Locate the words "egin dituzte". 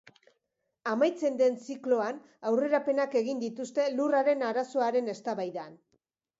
3.23-3.87